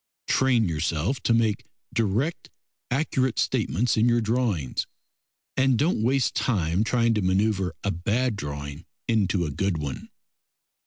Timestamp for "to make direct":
1.21-2.49